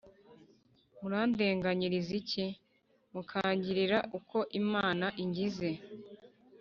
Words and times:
murandenganyiriza 0.99 2.11
iki 2.21 2.45
mukangirira 3.13 3.97
uko 4.17 4.37
imana 4.61 5.05
ingize’ 5.23 5.69